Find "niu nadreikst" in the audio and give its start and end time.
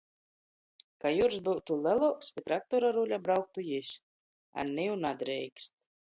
4.71-5.77